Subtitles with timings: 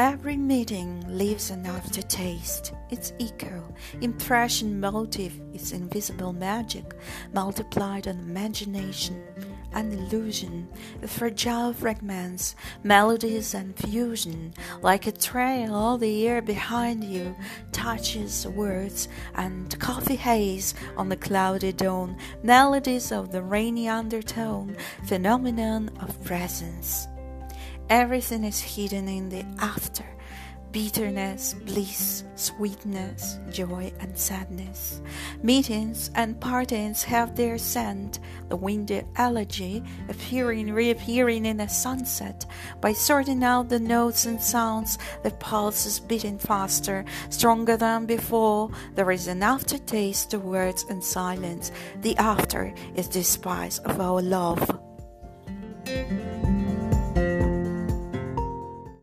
[0.00, 3.62] Every meeting leaves an aftertaste, its echo,
[4.00, 6.94] impression, motive, its invisible magic,
[7.34, 9.22] multiplied on imagination
[9.74, 10.66] and illusion,
[11.02, 17.36] the fragile fragments, melodies and fusion, like a trail all the air behind you
[17.70, 25.90] touches words and coffee haze on the cloudy dawn, melodies of the rainy undertone, phenomenon
[26.00, 27.06] of presence.
[27.90, 30.04] Everything is hidden in the after
[30.72, 35.02] bitterness, bliss, sweetness, joy, and sadness.
[35.42, 42.46] Meetings and partings have their scent, the windy elegy appearing, reappearing in the sunset.
[42.80, 48.70] By sorting out the notes and sounds, the pulse is beating faster, stronger than before.
[48.94, 51.72] There is an aftertaste to words and silence.
[52.02, 54.79] The after is the spice of our love.